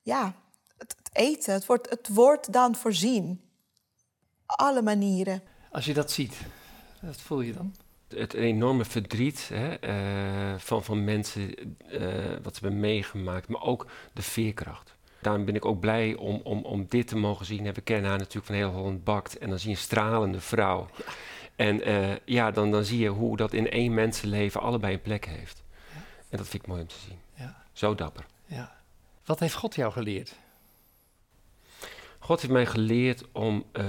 Ja, 0.02 0.34
het, 0.78 0.96
het 0.98 1.10
eten, 1.14 1.54
het 1.54 1.66
wordt, 1.66 1.90
het 1.90 2.08
wordt 2.08 2.54
dan 2.54 2.76
voorzien. 2.76 3.50
Alle 4.46 4.82
manieren. 4.82 5.44
Als 5.72 5.86
je 5.86 5.94
dat 5.94 6.12
ziet, 6.12 6.38
wat 7.00 7.22
voel 7.22 7.42
je 7.42 7.54
dan? 7.54 7.76
Het 8.08 8.34
enorme 8.34 8.86
verdriet 8.86 9.50
hè, 9.54 9.84
uh, 10.54 10.60
van, 10.60 10.84
van 10.84 11.04
mensen, 11.04 11.78
uh, 11.90 12.38
wat 12.44 12.56
ze 12.56 12.62
hebben 12.62 12.80
meegemaakt, 12.80 13.48
maar 13.48 13.62
ook 13.62 13.88
de 14.14 14.22
veerkracht. 14.22 14.96
Daarom 15.22 15.46
ben 15.46 15.56
ik 15.56 15.66
ook 15.66 15.80
blij 15.80 16.16
om, 16.16 16.42
om, 16.44 16.64
om 16.64 16.86
dit 16.90 17.08
te 17.08 17.18
mogen 17.18 17.46
zien. 17.46 17.74
We 17.74 17.82
kennen 17.82 18.10
haar 18.10 18.20
natuurlijk 18.20 18.46
van 18.46 18.56
heel 18.56 18.72
Holland 18.72 19.04
Bakt. 19.04 19.38
En 19.38 19.50
dan 19.50 19.60
zie 19.60 19.70
je 19.70 19.76
een 19.76 19.82
stralende 19.82 20.40
vrouw. 20.40 20.88
Ja. 20.98 21.04
En 21.56 21.90
uh, 21.90 22.16
ja, 22.26 22.52
dan, 22.52 22.72
dan 22.72 22.84
zie 22.84 23.00
je 23.00 23.10
hoe 23.10 23.38
dat 23.38 23.54
in 23.54 23.70
één 23.70 23.94
mensenleven 23.94 24.62
allebei 24.62 24.94
een 24.94 25.02
plek 25.02 25.26
heeft. 25.26 25.64
Ja. 25.94 26.02
En 26.30 26.38
dat 26.38 26.48
vind 26.48 26.64
ik 26.64 26.70
mooi 26.70 26.82
om 26.82 26.88
te 26.88 27.00
zien. 27.08 27.20
Ja. 27.34 27.64
Zo 27.72 27.96
dapper. 27.96 28.26
Ja. 28.46 28.76
Wat 29.26 29.40
heeft 29.40 29.54
God 29.54 29.76
jou 29.76 29.92
geleerd? 29.92 30.36
God 32.20 32.42
heeft 32.42 32.54
mij 32.54 32.66
geleerd 32.66 33.32
om 33.32 33.66
uh, 33.74 33.84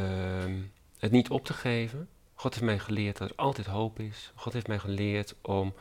het 0.99 1.11
niet 1.11 1.31
op 1.31 1.45
te 1.45 1.53
geven. 1.53 2.09
God 2.35 2.55
heeft 2.55 2.67
mij 2.67 2.79
geleerd 2.79 3.19
dat 3.19 3.29
er 3.31 3.37
altijd 3.37 3.67
hoop 3.67 3.99
is. 3.99 4.33
God 4.35 4.53
heeft 4.53 4.67
mij 4.67 4.79
geleerd 4.79 5.35
om 5.43 5.75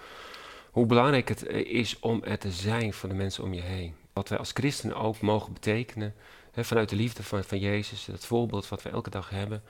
hoe 0.71 0.85
belangrijk 0.85 1.27
het 1.27 1.45
is 1.65 1.99
om 1.99 2.23
er 2.23 2.37
te 2.37 2.51
zijn 2.51 2.93
voor 2.93 3.09
de 3.09 3.15
mensen 3.15 3.43
om 3.43 3.53
je 3.53 3.61
heen. 3.61 3.95
Wat 4.13 4.29
wij 4.29 4.37
als 4.37 4.51
christenen 4.51 4.95
ook 4.95 5.21
mogen 5.21 5.53
betekenen, 5.53 6.13
hè, 6.51 6.63
vanuit 6.63 6.89
de 6.89 6.95
liefde 6.95 7.23
van, 7.23 7.43
van 7.43 7.59
Jezus, 7.59 8.05
dat 8.05 8.25
voorbeeld 8.25 8.69
wat 8.69 8.81
we 8.81 8.89
elke 8.89 9.09
dag 9.09 9.29
hebben, 9.29 9.63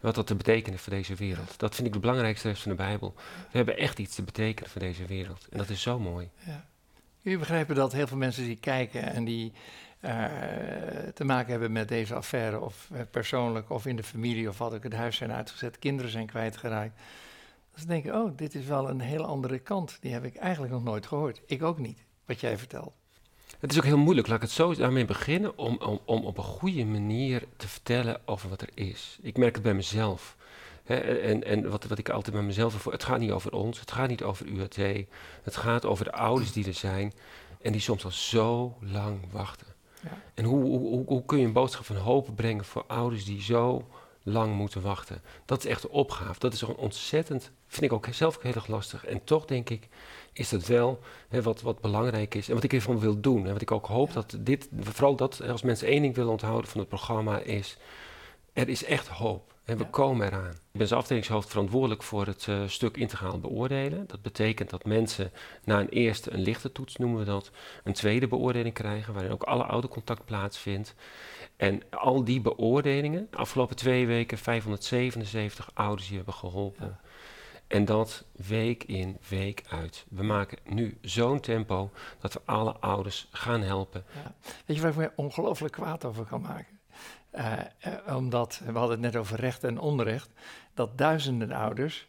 wat 0.00 0.14
dat 0.14 0.26
te 0.26 0.34
betekenen 0.34 0.78
voor 0.78 0.92
deze 0.92 1.14
wereld. 1.14 1.58
Dat 1.58 1.74
vind 1.74 1.86
ik 1.86 1.92
de 1.92 1.98
belangrijkste 1.98 2.48
rest 2.48 2.62
van 2.62 2.70
de 2.70 2.76
Bijbel. 2.76 3.14
We 3.50 3.56
hebben 3.56 3.76
echt 3.76 3.98
iets 3.98 4.14
te 4.14 4.22
betekenen 4.22 4.70
voor 4.70 4.80
deze 4.80 5.04
wereld. 5.04 5.48
En 5.50 5.58
dat 5.58 5.68
is 5.68 5.82
zo 5.82 5.98
mooi. 5.98 6.30
Ja. 6.46 6.66
Jullie 7.20 7.38
begrijpen 7.38 7.74
dat 7.74 7.92
heel 7.92 8.06
veel 8.06 8.16
mensen 8.16 8.44
die 8.44 8.56
kijken 8.56 9.02
en 9.02 9.24
die 9.24 9.52
uh, 10.00 10.24
te 11.14 11.24
maken 11.24 11.50
hebben 11.50 11.72
met 11.72 11.88
deze 11.88 12.14
affaire, 12.14 12.60
of 12.60 12.88
uh, 12.92 13.00
persoonlijk 13.10 13.70
of 13.70 13.86
in 13.86 13.96
de 13.96 14.02
familie, 14.02 14.48
of 14.48 14.58
wat 14.58 14.74
ook 14.74 14.82
het 14.82 14.94
huis 14.94 15.16
zijn 15.16 15.32
uitgezet, 15.32 15.78
kinderen 15.78 16.10
zijn 16.10 16.26
kwijtgeraakt. 16.26 17.00
Dat 17.70 17.80
ze 17.80 17.86
denken, 17.86 18.14
oh, 18.14 18.36
dit 18.36 18.54
is 18.54 18.64
wel 18.64 18.88
een 18.88 19.00
heel 19.00 19.24
andere 19.24 19.58
kant. 19.58 19.98
Die 20.00 20.12
heb 20.12 20.24
ik 20.24 20.36
eigenlijk 20.36 20.72
nog 20.72 20.84
nooit 20.84 21.06
gehoord. 21.06 21.40
Ik 21.46 21.62
ook 21.62 21.78
niet, 21.78 22.04
wat 22.24 22.40
jij 22.40 22.58
vertelt. 22.58 22.92
Het 23.58 23.70
is 23.70 23.76
ook 23.76 23.84
heel 23.84 23.98
moeilijk, 23.98 24.26
laat 24.26 24.36
ik 24.36 24.42
het 24.42 24.50
zo 24.50 24.74
daarmee 24.74 25.04
beginnen, 25.04 25.58
om, 25.58 25.76
om, 25.76 26.00
om 26.04 26.24
op 26.24 26.38
een 26.38 26.44
goede 26.44 26.84
manier 26.84 27.42
te 27.56 27.68
vertellen 27.68 28.20
over 28.24 28.48
wat 28.48 28.60
er 28.60 28.68
is. 28.74 29.18
Ik 29.22 29.36
merk 29.36 29.54
het 29.54 29.62
bij 29.62 29.74
mezelf. 29.74 30.36
Hè, 30.84 30.96
en 30.96 31.44
en 31.44 31.70
wat, 31.70 31.84
wat 31.84 31.98
ik 31.98 32.08
altijd 32.08 32.34
bij 32.34 32.44
mezelf 32.44 32.74
voor. 32.74 32.92
Het 32.92 33.04
gaat 33.04 33.18
niet 33.18 33.30
over 33.30 33.52
ons, 33.52 33.80
het 33.80 33.90
gaat 33.90 34.08
niet 34.08 34.22
over 34.22 34.46
UAT. 34.46 34.76
Het 35.42 35.56
gaat 35.56 35.86
over 35.86 36.04
de 36.04 36.12
ouders 36.12 36.52
die 36.52 36.66
er 36.66 36.74
zijn 36.74 37.12
en 37.62 37.72
die 37.72 37.80
soms 37.80 38.04
al 38.04 38.10
zo 38.10 38.76
lang 38.80 39.20
wachten. 39.30 39.66
Ja. 40.02 40.18
En 40.34 40.44
hoe, 40.44 40.62
hoe, 40.62 40.78
hoe, 40.78 41.04
hoe 41.06 41.24
kun 41.24 41.38
je 41.38 41.44
een 41.44 41.52
boodschap 41.52 41.84
van 41.84 41.96
hoop 41.96 42.28
brengen 42.34 42.64
voor 42.64 42.84
ouders 42.86 43.24
die 43.24 43.42
zo 43.42 43.88
lang 44.28 44.54
moeten 44.54 44.82
wachten? 44.82 45.22
Dat 45.44 45.58
is 45.58 45.70
echt 45.70 45.82
de 45.82 45.90
opgave. 45.90 46.38
Dat 46.38 46.52
is 46.52 46.58
gewoon 46.58 46.76
ontzettend, 46.76 47.50
vind 47.66 47.82
ik 47.82 47.92
ook 47.92 48.06
zelf 48.10 48.42
heel 48.42 48.54
erg 48.54 48.66
lastig. 48.66 49.04
En 49.04 49.24
toch 49.24 49.44
denk 49.44 49.70
ik, 49.70 49.88
is 50.32 50.48
dat 50.48 50.66
wel 50.66 51.00
hè, 51.28 51.42
wat, 51.42 51.62
wat 51.62 51.80
belangrijk 51.80 52.34
is. 52.34 52.48
En 52.48 52.54
wat 52.54 52.64
ik 52.64 52.72
ervan 52.72 52.98
wil 52.98 53.20
doen. 53.20 53.46
En 53.46 53.52
wat 53.52 53.62
ik 53.62 53.70
ook 53.70 53.86
hoop 53.86 54.12
dat 54.12 54.36
dit, 54.40 54.68
vooral 54.80 55.16
dat 55.16 55.42
als 55.48 55.62
mensen 55.62 55.88
één 55.88 56.02
ding 56.02 56.14
willen 56.14 56.30
onthouden 56.30 56.70
van 56.70 56.80
het 56.80 56.88
programma, 56.88 57.38
is 57.38 57.76
er 58.52 58.68
is 58.68 58.84
echt 58.84 59.08
hoop. 59.08 59.54
En 59.66 59.76
we 59.76 59.82
Ja. 59.84 59.90
komen 59.90 60.26
eraan. 60.26 60.50
Ik 60.50 60.56
ben 60.72 60.80
als 60.80 60.92
afdelingshoofd 60.92 61.48
verantwoordelijk 61.48 62.02
voor 62.02 62.26
het 62.26 62.46
eh, 62.48 62.62
stuk 62.66 62.96
integraal 62.96 63.38
beoordelen. 63.40 64.06
Dat 64.06 64.22
betekent 64.22 64.70
dat 64.70 64.84
mensen 64.84 65.30
na 65.64 65.80
een 65.80 65.88
eerste, 65.88 66.32
een 66.32 66.40
lichte 66.40 66.72
toets 66.72 66.96
noemen 66.96 67.18
we 67.18 67.24
dat, 67.24 67.50
een 67.84 67.92
tweede 67.92 68.28
beoordeling 68.28 68.74
krijgen, 68.74 69.12
waarin 69.14 69.32
ook 69.32 69.42
alle 69.42 69.64
oudercontact 69.64 70.24
plaatsvindt. 70.24 70.94
En 71.56 71.82
al 71.90 72.24
die 72.24 72.40
beoordelingen, 72.40 73.26
de 73.30 73.36
afgelopen 73.36 73.76
twee 73.76 74.06
weken 74.06 74.38
577 74.38 75.70
ouders 75.74 76.06
die 76.08 76.16
hebben 76.16 76.34
geholpen. 76.34 76.86
Ja. 76.86 77.00
En 77.66 77.84
dat 77.84 78.24
week 78.32 78.84
in, 78.84 79.18
week 79.28 79.62
uit. 79.68 80.04
We 80.08 80.22
maken 80.22 80.58
nu 80.64 80.98
zo'n 81.00 81.40
tempo 81.40 81.90
dat 82.20 82.32
we 82.32 82.40
alle 82.44 82.72
ouders 82.72 83.28
gaan 83.30 83.62
helpen. 83.62 84.04
Weet 84.66 84.76
je 84.76 84.82
waar 84.82 84.90
ik 84.90 84.96
me 84.96 85.10
ongelooflijk 85.16 85.72
kwaad 85.72 86.04
over 86.04 86.24
kan 86.24 86.40
maken? 86.40 86.75
Eh, 87.30 87.52
eh, 87.78 88.16
omdat, 88.16 88.60
we 88.64 88.78
hadden 88.78 89.02
het 89.02 89.12
net 89.12 89.16
over 89.16 89.40
recht 89.40 89.64
en 89.64 89.78
onrecht, 89.78 90.30
dat 90.74 90.98
duizenden 90.98 91.52
ouders 91.52 92.08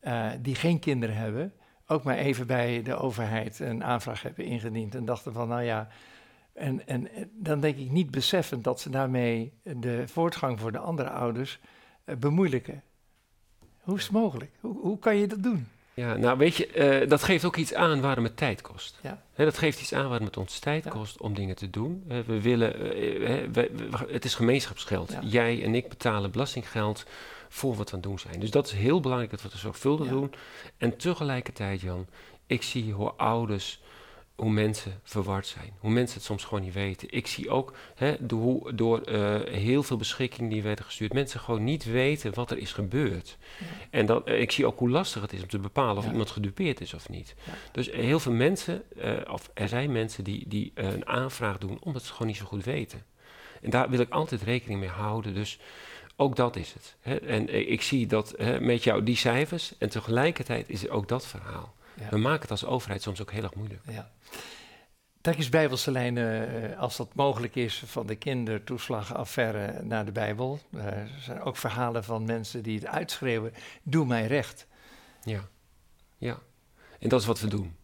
eh, 0.00 0.30
die 0.40 0.54
geen 0.54 0.78
kinderen 0.78 1.16
hebben, 1.16 1.52
ook 1.86 2.02
maar 2.02 2.16
even 2.16 2.46
bij 2.46 2.82
de 2.82 2.94
overheid 2.94 3.58
een 3.58 3.84
aanvraag 3.84 4.22
hebben 4.22 4.44
ingediend 4.44 4.94
en 4.94 5.04
dachten 5.04 5.32
van, 5.32 5.48
nou 5.48 5.62
ja, 5.62 5.88
en, 6.52 6.86
en 6.86 7.08
dan 7.32 7.60
denk 7.60 7.76
ik 7.76 7.90
niet 7.90 8.10
beseffend 8.10 8.64
dat 8.64 8.80
ze 8.80 8.90
daarmee 8.90 9.52
de 9.62 10.08
voortgang 10.08 10.60
voor 10.60 10.72
de 10.72 10.78
andere 10.78 11.10
ouders 11.10 11.60
bemoeilijken. 12.18 12.82
Hoe 13.80 13.96
is 13.96 14.02
het 14.02 14.12
mogelijk? 14.12 14.50
Hoe, 14.60 14.78
hoe 14.80 14.98
kan 14.98 15.16
je 15.16 15.26
dat 15.26 15.42
doen? 15.42 15.68
Ja, 15.94 16.16
nou 16.16 16.38
weet 16.38 16.56
je, 16.56 16.66
eh, 16.66 17.08
dat 17.08 17.22
geeft 17.22 17.44
ook 17.44 17.56
iets 17.56 17.74
aan 17.74 18.00
waarom 18.00 18.24
het 18.24 18.36
tijd 18.36 18.60
kost. 18.62 18.98
Ja. 19.02 19.22
Dat 19.36 19.58
geeft 19.58 19.80
iets 19.80 19.92
aan 19.94 20.08
waarom 20.08 20.26
het 20.26 20.36
ons 20.36 20.58
tijd 20.58 20.84
Ja. 20.84 20.90
kost 20.90 21.20
om 21.20 21.34
dingen 21.34 21.56
te 21.56 21.70
doen. 21.70 22.04
We 22.26 22.40
willen, 22.40 22.74
eh, 22.74 23.26
hè, 23.28 23.50
we- 23.50 23.70
we- 23.90 24.06
het 24.12 24.24
is 24.24 24.34
gemeenschapsgeld. 24.34 25.12
Ja. 25.12 25.20
Jij 25.22 25.62
en 25.62 25.74
ik 25.74 25.88
betalen 25.88 26.30
belastinggeld 26.30 27.04
voor 27.48 27.74
wat 27.74 27.90
we 27.90 27.96
aan 27.96 28.00
het 28.00 28.08
doen 28.08 28.18
zijn. 28.18 28.40
Dus 28.40 28.50
dat 28.50 28.66
is 28.66 28.72
heel 28.72 29.00
belangrijk 29.00 29.30
dat 29.32 29.42
we 29.42 29.48
het 29.48 29.58
zorgvuldig 29.58 30.08
doen. 30.08 30.32
En 30.78 30.96
tegelijkertijd, 30.96 31.80
Jan, 31.80 32.06
ik 32.46 32.62
zie 32.62 32.92
hoe 32.92 33.10
ouders, 33.12 33.80
hoe 34.34 34.50
mensen 34.50 35.00
verward 35.02 35.46
zijn. 35.46 35.72
Hoe 35.78 35.90
mensen 35.90 36.16
het 36.16 36.24
soms 36.26 36.44
gewoon 36.44 36.62
niet 36.64 36.74
weten. 36.74 37.08
Ik 37.10 37.26
zie 37.26 37.50
ook 37.50 37.72
hè, 37.94 38.14
door, 38.20 38.76
door 38.76 39.00
eh, 39.00 39.40
heel 39.52 39.82
veel 39.82 39.96
beschikkingen 39.96 40.50
die 40.50 40.62
werden 40.62 40.84
gestuurd, 40.84 41.12
mensen 41.12 41.40
gewoon 41.40 41.64
niet 41.64 41.84
weten 41.84 42.34
wat 42.34 42.50
er 42.50 42.58
is 42.58 42.72
gebeurd. 42.72 43.36
En 43.90 44.06
dat, 44.06 44.26
eh, 44.26 44.40
ik 44.40 44.50
zie 44.50 44.66
ook 44.66 44.78
hoe 44.78 44.90
lastig 44.90 45.22
het 45.22 45.32
is 45.32 45.42
om 45.42 45.48
te 45.48 45.58
bepalen 45.58 45.96
of 45.96 46.04
Ja. 46.04 46.10
iemand 46.10 46.30
gedupeerd 46.30 46.80
is 46.80 46.94
of 46.94 47.08
niet. 47.08 47.34
Ja. 47.44 47.52
Dus 47.72 47.90
heel 47.90 48.20
veel 48.20 48.32
mensen, 48.32 48.82
eh, 48.98 49.12
of 49.30 49.50
er 49.54 49.68
zijn 49.68 49.92
mensen 49.92 50.24
die, 50.24 50.48
die 50.48 50.72
een 50.74 51.06
aanvraag 51.06 51.58
doen 51.58 51.78
omdat 51.80 52.00
ze 52.02 52.06
het 52.08 52.16
gewoon 52.16 52.32
niet 52.32 52.40
zo 52.40 52.46
goed 52.46 52.64
weten. 52.64 53.04
En 53.62 53.70
daar 53.70 53.90
wil 53.90 54.00
ik 54.00 54.10
altijd 54.10 54.42
rekening 54.42 54.80
mee 54.80 54.88
houden. 54.88 55.34
Dus 55.34 55.58
ook 56.16 56.36
dat 56.36 56.56
is 56.56 56.72
het. 56.72 56.96
Hè. 57.00 57.16
En 57.16 57.70
ik 57.70 57.82
zie 57.82 58.06
dat 58.06 58.34
met 58.60 58.84
jou 58.84 59.02
die 59.02 59.16
cijfers 59.16 59.74
en 59.78 59.88
tegelijkertijd 59.88 60.68
is 60.68 60.84
er 60.84 60.90
ook 60.90 61.08
dat 61.08 61.26
verhaal. 61.26 61.74
Ja. 61.94 62.08
We 62.08 62.16
maken 62.16 62.40
het 62.40 62.50
als 62.50 62.64
overheid 62.64 63.02
soms 63.02 63.20
ook 63.20 63.32
heel 63.32 63.42
erg 63.42 63.54
moeilijk. 63.54 63.82
Ja. 63.88 64.10
Trek 65.20 65.36
eens 65.36 65.48
bijbelse 65.48 65.90
lijnen, 65.90 66.62
eh, 66.72 66.78
als 66.78 66.96
dat 66.96 67.14
mogelijk 67.14 67.54
is, 67.54 67.82
van 67.86 68.06
de 68.06 68.14
kindertoeslagaffaire 68.14 69.82
naar 69.82 70.04
de 70.04 70.12
Bijbel. 70.12 70.60
Eh, 70.72 70.86
er 70.86 71.20
zijn 71.20 71.40
ook 71.40 71.56
verhalen 71.56 72.04
van 72.04 72.24
mensen 72.24 72.62
die 72.62 72.78
het 72.78 72.86
uitschreeuwen, 72.86 73.52
doe 73.82 74.06
mij 74.06 74.26
recht. 74.26 74.66
Ja, 75.22 75.48
ja. 76.16 76.38
En 76.98 77.08
dat 77.08 77.20
is 77.20 77.26
wat 77.26 77.40
we 77.40 77.48
doen. 77.48 77.76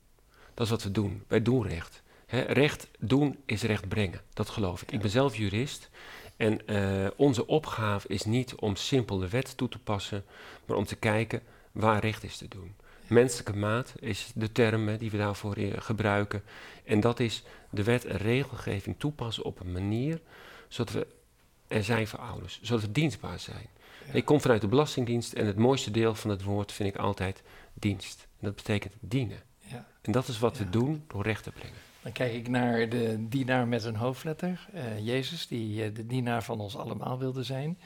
Dat 0.55 0.65
is 0.65 0.71
wat 0.71 0.83
we 0.83 0.91
doen. 0.91 1.25
Wij 1.29 1.43
doen 1.43 1.67
recht. 1.67 2.03
Recht 2.47 2.89
doen 2.99 3.39
is 3.47 3.63
recht 3.63 3.89
brengen. 3.89 4.21
Dat 4.33 4.49
geloof 4.49 4.83
ik. 4.83 4.93
Ik 4.93 5.01
ben 5.01 5.11
zelf 5.11 5.37
jurist. 5.37 5.91
En 6.37 6.67
eh, 6.67 7.11
onze 7.17 7.47
opgave 7.47 8.09
is 8.09 8.25
niet 8.25 8.55
om 8.55 8.77
simpel 8.77 9.19
de 9.19 9.29
wet 9.29 9.57
toe 9.57 9.69
te 9.69 9.79
passen, 9.79 10.25
maar 10.67 10.77
om 10.77 10.85
te 10.85 10.97
kijken 10.97 11.43
waar 11.73 12.01
recht 12.01 12.25
is 12.25 12.37
te 12.37 12.49
doen. 12.49 12.75
Menselijke 13.11 13.57
maat 13.57 13.93
is 13.99 14.31
de 14.35 14.53
term 14.53 14.97
die 14.97 15.11
we 15.11 15.17
daarvoor 15.17 15.55
eh, 15.55 15.71
gebruiken. 15.77 16.43
En 16.85 17.01
dat 17.01 17.21
is 17.21 17.43
de 17.71 17.83
wet 17.83 18.05
en 18.05 18.17
regelgeving 18.17 18.97
toepassen 18.99 19.45
op 19.45 19.61
een 19.61 19.73
manier 19.73 20.21
zodat 20.69 20.95
we 20.95 21.07
er 21.69 21.85
zijn 21.85 22.07
voor 22.07 22.19
ouders, 22.19 22.59
zodat 22.63 22.83
we 22.83 22.93
dienstbaar 22.93 23.39
zijn. 23.39 23.67
Ja. 24.07 24.13
Ik 24.13 24.25
kom 24.25 24.41
vanuit 24.41 24.61
de 24.61 24.69
Belastingdienst 24.69 25.33
en 25.33 25.47
het 25.47 25.57
mooiste 25.57 25.91
deel 25.91 26.15
van 26.15 26.31
het 26.31 26.43
woord 26.43 26.73
vind 26.73 26.89
ik 26.95 27.01
altijd 27.01 27.43
dienst. 27.75 28.27
En 28.41 28.47
dat 28.47 28.55
betekent 28.57 28.95
dienen. 29.01 29.39
Ja. 29.59 29.87
En 30.03 30.13
dat 30.13 30.29
is 30.29 30.39
wat 30.39 30.57
Ja. 30.57 30.65
we 30.65 30.71
doen 30.71 31.05
door 31.07 31.23
recht 31.23 31.43
te 31.43 31.51
brengen. 31.51 31.77
Dan 32.03 32.13
kijk 32.13 32.33
ik 32.33 32.49
naar 32.49 32.89
de 32.89 33.27
dienaar 33.29 33.69
met 33.69 33.85
een 33.85 33.97
hoofdletter, 33.97 34.69
eh, 34.73 35.07
Jezus, 35.07 35.47
die 35.47 35.85
eh, 35.85 35.95
de 35.95 36.07
dienaar 36.07 36.45
van 36.45 36.61
ons 36.61 36.77
allemaal 36.77 37.19
wilde 37.19 37.43
zijn. 37.43 37.79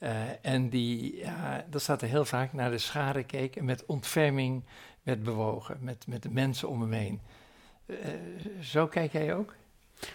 Eh, 0.00 0.12
en 0.42 0.68
die, 0.68 1.16
ja, 1.16 1.64
dat 1.70 1.82
staat 1.82 2.02
er 2.02 2.08
heel 2.08 2.24
vaak, 2.24 2.52
naar 2.52 2.70
de 2.70 2.78
schade 2.78 3.22
keek 3.24 3.56
en 3.56 3.64
met 3.64 3.86
ontferming 3.86 4.64
werd 5.02 5.22
bewogen, 5.22 5.76
met, 5.80 6.06
met 6.06 6.22
de 6.22 6.30
mensen 6.30 6.68
om 6.68 6.80
hem 6.80 6.92
heen. 6.92 7.20
Eh, 7.86 7.96
zo 8.62 8.86
kijk 8.86 9.12
jij 9.12 9.34
ook? 9.34 9.54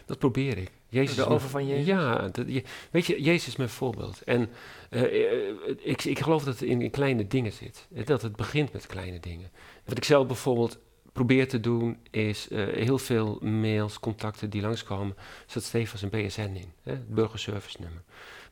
Dat 0.05 0.17
probeer 0.19 0.57
ik. 0.57 0.71
Jezus 0.89 1.15
De 1.15 1.25
oven 1.25 1.49
van 1.49 1.67
Jezus? 1.67 1.85
Ja, 1.85 2.27
dat, 2.27 2.45
je- 2.47 2.63
weet 2.91 3.05
je, 3.05 3.21
Jezus 3.21 3.47
is 3.47 3.55
mijn 3.55 3.69
voorbeeld. 3.69 4.21
En 4.21 4.49
eh, 4.89 5.47
ik, 5.83 6.03
ik 6.03 6.19
geloof 6.19 6.43
dat 6.43 6.59
het 6.59 6.69
in, 6.69 6.81
in 6.81 6.91
kleine 6.91 7.27
dingen 7.27 7.51
zit. 7.51 7.87
Dat 8.05 8.21
het 8.21 8.35
begint 8.35 8.73
met 8.73 8.87
kleine 8.87 9.19
dingen. 9.19 9.49
Wat 9.85 9.97
ik 9.97 10.03
zelf 10.03 10.27
bijvoorbeeld 10.27 10.77
probeer 11.13 11.47
te 11.47 11.59
doen, 11.59 11.97
is 12.11 12.47
heel 12.51 12.97
veel 12.97 13.39
mails, 13.41 13.99
contacten 13.99 14.49
die 14.49 14.61
langskomen, 14.61 15.15
zet 15.45 15.63
Stefans 15.63 16.01
een 16.01 16.09
BSN 16.09 16.41
in, 16.41 16.71
hè, 16.83 16.91
het 16.91 17.09
burgerservice 17.13 17.77
nummer. 17.81 18.01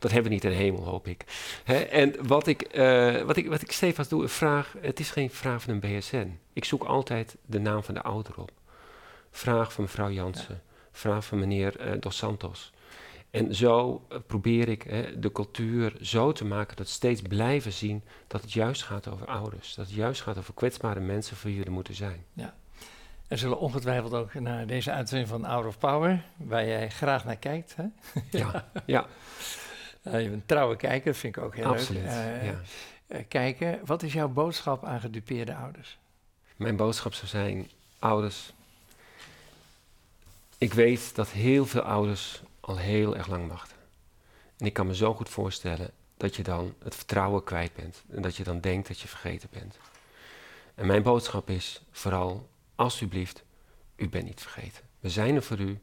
Dat 0.04 0.12
hebben 0.12 0.30
we 0.32 0.36
niet 0.36 0.46
in 0.46 0.50
de 0.50 0.64
hemel, 0.64 0.84
hoop 0.84 1.08
ik. 1.08 1.26
Hè, 1.64 1.78
en 1.80 2.28
wat 2.28 2.48
ik, 2.48 2.62
eh, 2.62 3.22
wat, 3.22 3.38
ik, 3.38 3.48
wat 3.48 3.62
ik 3.62 4.10
doe, 4.10 4.28
vraag, 4.28 4.76
het 4.80 5.00
is 5.00 5.12
geen 5.12 5.30
vraag 5.30 5.62
van 5.62 5.74
een 5.74 5.80
BSN. 5.80 6.40
Ik 6.54 6.66
zoek 6.66 6.84
altijd 6.84 7.38
de 7.46 7.60
naam 7.60 7.84
van 7.84 7.94
de 7.94 8.02
ouder 8.02 8.40
op. 8.40 8.52
Vraag 9.32 9.74
van 9.74 9.84
mevrouw 9.84 10.12
Jansen, 10.12 10.62
vraag 10.92 11.26
van 11.26 11.40
meneer 11.40 11.78
eh, 11.78 11.92
Dos 12.00 12.18
Santos. 12.18 12.74
En 13.32 13.56
zo 13.56 14.06
eh, 14.10 14.18
probeer 14.28 14.70
ik 14.70 14.82
hè, 14.82 15.20
de 15.20 15.32
cultuur 15.32 15.94
zo 16.02 16.32
te 16.32 16.46
maken 16.46 16.76
dat 16.76 16.88
steeds 16.88 17.22
blijven 17.22 17.74
zien 17.74 18.04
dat 18.28 18.42
het 18.42 18.54
juist 18.54 18.84
gaat 18.84 19.08
over 19.08 19.28
ouders. 19.28 19.76
Dat 19.76 19.86
het 19.86 19.96
juist 19.96 20.22
gaat 20.22 20.38
over 20.38 20.54
kwetsbare 20.54 21.00
mensen 21.00 21.38
voor 21.38 21.50
wie 21.50 21.64
er 21.64 21.72
moeten 21.72 21.96
zijn. 21.96 22.26
Er 23.28 23.38
zullen 23.38 23.60
ongetwijfeld 23.60 24.14
ook 24.14 24.34
naar 24.34 24.68
deze 24.68 24.92
uitzending 24.92 25.30
van 25.30 25.46
Hour 25.46 25.68
of 25.68 25.78
Power, 25.78 26.24
waar 26.38 26.66
jij 26.66 26.90
graag 26.90 27.26
naar 27.26 27.38
kijkt. 27.38 27.76
Hè? 27.76 27.84
Ja, 28.30 28.70
ja 28.86 29.06
Eh, 30.04 30.22
je 30.22 30.30
bent 30.30 30.42
een 30.42 30.46
trouwe 30.46 30.76
kijker, 30.76 31.12
dat 31.12 31.18
vind 31.18 31.38
ik 31.38 31.44
ook 31.44 31.56
heel 31.56 31.66
absoluut. 31.66 32.02
leuk. 32.02 32.12
Eh, 32.12 32.46
ja. 32.46 32.62
eh, 33.08 33.24
kijken, 33.28 33.80
wat 33.86 34.04
is 34.04 34.14
jouw 34.14 34.28
boodschap 34.28 34.86
aan 34.86 35.00
gedupeerde 35.00 35.56
ouders? 35.56 35.98
Mijn 36.56 36.76
boodschap 36.76 37.14
zou 37.14 37.28
zijn, 37.28 37.70
ouders. 38.00 38.54
Ik 40.58 40.74
weet 40.74 41.16
dat 41.16 41.30
heel 41.30 41.66
veel 41.66 41.82
ouders 41.82 42.42
al 42.60 42.78
heel 42.78 43.18
erg 43.18 43.28
lang 43.28 43.48
wachten. 43.48 43.78
En 44.58 44.66
ik 44.66 44.74
kan 44.74 44.88
me 44.88 44.96
zo 44.96 45.14
goed 45.14 45.30
voorstellen 45.30 45.92
dat 46.18 46.36
je 46.36 46.44
dan 46.44 46.74
het 46.84 46.96
vertrouwen 46.96 47.44
kwijt 47.44 47.76
bent. 47.76 48.04
En 48.10 48.22
dat 48.22 48.36
je 48.36 48.44
dan 48.44 48.60
denkt 48.60 48.88
dat 48.88 49.00
je 49.00 49.08
vergeten 49.08 49.50
bent. 49.52 49.78
En 50.76 50.88
mijn 50.88 51.04
boodschap 51.04 51.50
is 51.50 51.82
vooral, 51.92 52.50
alsjeblieft, 52.76 53.44
u 53.96 54.10
bent 54.10 54.26
niet 54.26 54.42
vergeten. 54.42 54.84
We 55.00 55.10
zijn 55.10 55.36
er 55.36 55.44
voor 55.44 55.60
u. 55.60 55.80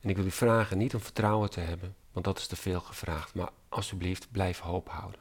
En 0.00 0.08
ik 0.08 0.16
wil 0.16 0.24
u 0.24 0.30
vragen 0.30 0.78
niet 0.78 0.94
om 0.94 1.00
vertrouwen 1.00 1.50
te 1.50 1.60
hebben, 1.60 1.94
want 2.12 2.24
dat 2.24 2.38
is 2.38 2.46
te 2.46 2.56
veel 2.56 2.80
gevraagd. 2.80 3.34
Maar 3.34 3.50
alsjeblieft, 3.68 4.28
blijf 4.30 4.60
hoop 4.60 4.88
houden. 4.88 5.20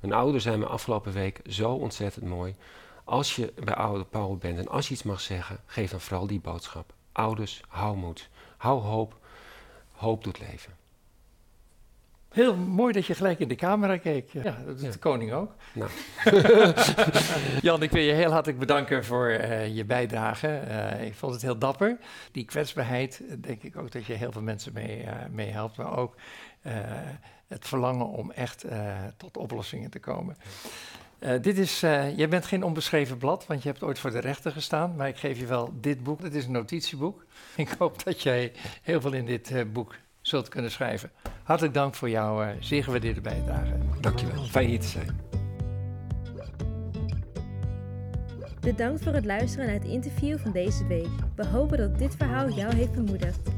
Een 0.00 0.12
ouder 0.12 0.40
zei 0.40 0.56
me 0.56 0.66
afgelopen 0.66 1.12
week 1.12 1.40
zo 1.46 1.72
ontzettend 1.72 2.24
mooi. 2.24 2.54
Als 3.04 3.36
je 3.36 3.52
bij 3.64 3.74
oude 3.74 4.04
Paul 4.04 4.36
bent 4.36 4.58
en 4.58 4.68
als 4.68 4.88
je 4.88 4.94
iets 4.94 5.02
mag 5.02 5.20
zeggen, 5.20 5.58
geef 5.66 5.90
dan 5.90 6.00
vooral 6.00 6.26
die 6.26 6.40
boodschap. 6.40 6.92
Ouders, 7.12 7.60
hou 7.68 7.96
moed. 7.96 8.28
Hou 8.56 8.80
hoop. 8.80 9.16
Hoop 9.92 10.24
doet 10.24 10.38
leven. 10.38 10.76
Heel 12.28 12.56
mooi 12.56 12.92
dat 12.92 13.06
je 13.06 13.14
gelijk 13.14 13.38
in 13.38 13.48
de 13.48 13.54
camera 13.54 13.96
keek. 13.96 14.30
Ja, 14.32 14.42
dat 14.42 14.66
doet 14.66 14.80
Ja. 14.80 14.90
de 14.90 14.98
koning 14.98 15.32
ook. 15.32 15.54
Nou. 15.72 15.90
Jan, 17.60 17.82
ik 17.82 17.90
wil 17.90 18.02
je 18.02 18.12
heel 18.12 18.30
hartelijk 18.30 18.58
bedanken 18.58 19.04
voor 19.04 19.28
eh, 19.28 19.76
je 19.76 19.84
bijdrage. 19.84 20.48
Eh, 20.48 21.06
ik 21.06 21.14
vond 21.14 21.32
het 21.32 21.42
heel 21.42 21.58
dapper. 21.58 21.98
Die 22.32 22.44
kwetsbaarheid, 22.44 23.22
eh, 23.28 23.34
denk 23.40 23.62
ik 23.62 23.76
ook 23.76 23.92
dat 23.92 24.04
je 24.04 24.12
heel 24.12 24.32
veel 24.32 24.42
mensen 24.42 24.72
mee, 24.72 25.06
mee 25.30 25.50
helpt. 25.50 25.76
Maar 25.76 25.96
ook 25.98 26.14
het 27.48 27.66
verlangen 27.66 28.06
om 28.06 28.30
echt 28.30 28.64
eh, 28.64 28.96
tot 29.16 29.36
oplossingen 29.36 29.90
te 29.90 29.98
komen. 29.98 30.36
Eh, 31.18 31.42
dit 31.42 31.58
is, 31.58 31.82
eh, 31.82 32.16
jij 32.16 32.28
bent 32.28 32.46
geen 32.46 32.62
onbeschreven 32.62 33.18
blad, 33.18 33.46
want 33.46 33.62
je 33.62 33.68
hebt 33.68 33.82
ooit 33.82 33.98
voor 33.98 34.10
de 34.10 34.18
rechter 34.18 34.52
gestaan. 34.52 34.96
Maar 34.96 35.08
ik 35.08 35.16
geef 35.16 35.38
je 35.38 35.46
wel 35.46 35.72
dit 35.80 36.02
boek. 36.02 36.22
Het 36.22 36.34
is 36.34 36.44
een 36.44 36.52
notitieboek. 36.52 37.24
Ik 37.56 37.68
hoop 37.78 38.04
dat 38.04 38.22
jij 38.22 38.52
heel 38.82 39.00
veel 39.00 39.12
in 39.12 39.26
dit 39.26 39.50
eh, 39.50 39.64
boek 39.72 39.94
zult 40.20 40.48
kunnen 40.48 40.70
schrijven. 40.70 41.10
Hartelijk 41.42 41.74
dank 41.74 41.94
voor 41.94 42.10
jouw 42.10 42.42
eh, 42.42 42.48
zeer 42.60 42.84
gewaardeerde 42.84 43.20
bijdrage. 43.20 43.78
Dankjewel. 44.00 44.44
Fijn 44.44 44.68
hier 44.68 44.80
te 44.80 44.86
zijn. 44.86 45.20
Bedankt 48.60 49.02
voor 49.02 49.12
het 49.12 49.24
luisteren 49.24 49.66
naar 49.66 49.74
het 49.74 49.84
interview 49.84 50.38
van 50.38 50.52
deze 50.52 50.86
week. 50.86 51.08
We 51.36 51.46
hopen 51.46 51.78
dat 51.78 51.98
dit 51.98 52.16
verhaal 52.16 52.50
jou 52.50 52.74
heeft 52.74 52.92
bemoedigd. 52.92 53.57